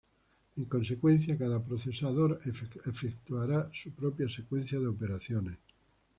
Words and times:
En 0.57 0.65
consecuencia, 0.65 1.37
cada 1.37 1.63
procesador 1.63 2.39
efectuará 2.47 3.69
su 3.71 3.91
propia 3.93 4.27
secuencia 4.29 4.79
de 4.79 4.87
operaciones. 4.87 5.59